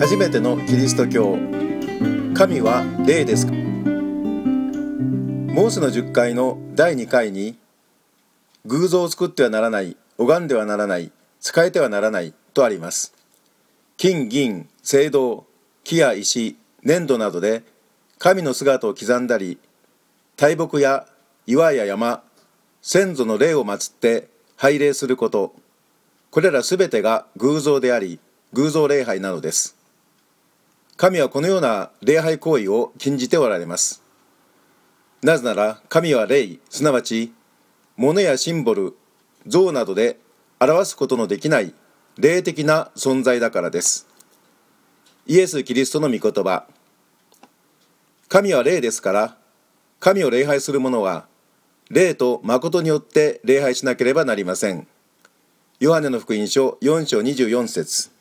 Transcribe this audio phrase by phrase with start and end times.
[0.00, 1.36] 初めてのキリスト教。
[2.32, 3.52] 神は霊ですか？
[3.52, 7.58] モーセの10回の第2回に
[8.64, 11.10] 偶像を作ってはならない拝んではならない
[11.40, 13.12] 使えてはならないとあります。
[13.96, 15.44] 金銀青銅
[15.82, 17.64] 木や石粘土などで
[18.18, 19.58] 神の姿を刻んだり
[20.36, 21.08] 大木や
[21.46, 22.22] 岩や山
[22.82, 25.56] 先祖の霊を祀って拝礼すること。
[26.30, 28.20] これらすべてが偶像であり
[28.52, 29.76] 偶像礼拝なのです。
[30.98, 34.02] 神はこのような礼拝行為を禁じておられます。
[35.22, 37.32] なぜなら神は霊すなわち
[37.96, 38.96] 物やシンボル
[39.46, 40.18] 像などで
[40.58, 41.72] 表すことのできない
[42.16, 44.08] 霊的な存在だからです。
[45.28, 46.66] イエス・キリストの御言葉。
[48.28, 49.36] 神は霊ですから
[50.00, 51.28] 神を礼拝する者は
[51.90, 54.88] 霊と誠によって礼拝しなければなりません。
[55.78, 58.17] ヨハネの福音書4章24節。